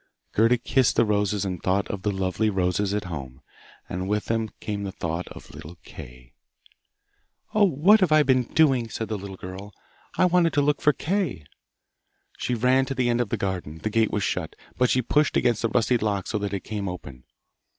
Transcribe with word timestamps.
Gerda 0.31 0.57
kissed 0.57 0.95
the 0.95 1.05
roses 1.05 1.45
and 1.45 1.61
thought 1.61 1.87
of 1.89 2.01
the 2.01 2.11
lovely 2.11 2.49
roses 2.49 2.91
at 2.91 3.03
home, 3.03 3.39
and 3.87 4.09
with 4.09 4.25
them 4.25 4.49
came 4.59 4.81
the 4.81 4.91
thought 4.91 5.27
of 5.27 5.51
little 5.53 5.77
Kay. 5.83 6.33
'Oh, 7.53 7.65
what 7.65 7.99
have 7.99 8.11
I 8.11 8.23
been 8.23 8.45
doing!' 8.45 8.89
said 8.89 9.09
the 9.09 9.17
little 9.19 9.35
girl. 9.37 9.75
'I 10.17 10.25
wanted 10.25 10.53
to 10.53 10.61
look 10.63 10.81
for 10.81 10.91
Kay.' 10.91 11.45
She 12.35 12.55
ran 12.55 12.85
to 12.85 12.95
the 12.95 13.09
end 13.09 13.21
of 13.21 13.29
the 13.29 13.37
garden. 13.37 13.77
The 13.83 13.91
gate 13.91 14.09
was 14.09 14.23
shut, 14.23 14.55
but 14.75 14.89
she 14.89 15.03
pushed 15.03 15.37
against 15.37 15.61
the 15.61 15.69
rusty 15.69 15.99
lock 15.99 16.25
so 16.25 16.39
that 16.39 16.51
it 16.53 16.63
came 16.63 16.89
open. 16.89 17.25